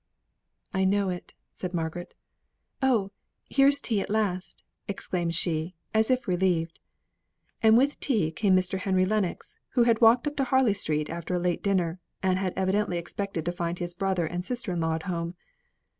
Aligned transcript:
"I 0.73 0.83
know 0.83 1.09
it," 1.09 1.35
said 1.53 1.75
Margaret. 1.75 2.15
"Oh, 2.81 3.11
here 3.51 3.67
is 3.67 3.79
tea, 3.79 4.01
at 4.01 4.09
last!" 4.09 4.63
exclaimed 4.87 5.35
she, 5.35 5.75
as 5.93 6.09
if 6.09 6.27
relieved. 6.27 6.79
And 7.61 7.77
with 7.77 7.99
tea 7.99 8.31
came 8.31 8.55
Mr. 8.55 8.79
Henry 8.79 9.05
Lennox, 9.05 9.59
who 9.73 9.83
had 9.83 10.01
walked 10.01 10.25
up 10.25 10.37
to 10.37 10.45
Harley 10.45 10.73
Street 10.73 11.11
after 11.11 11.35
a 11.35 11.39
late 11.39 11.61
dinner, 11.61 11.99
and 12.23 12.39
had 12.39 12.53
evidently 12.55 12.97
expected 12.97 13.45
to 13.45 13.51
find 13.51 13.77
his 13.77 13.93
brother 13.93 14.25
and 14.25 14.43
sister 14.43 14.71
in 14.73 14.79
law 14.81 14.95
at 14.95 15.03
home. 15.03 15.35